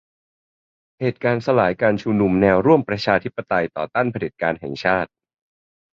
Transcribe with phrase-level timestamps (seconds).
[0.99, 5.09] เหตุการณ์สลายการชุมนุมแนวร่วมประชาธิปไตยต่อต้านเผด็จการแห่งชาติ